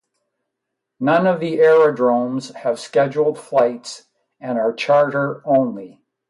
[0.99, 4.07] None of the aerodromes have scheduled flights
[4.39, 6.01] and are charter only.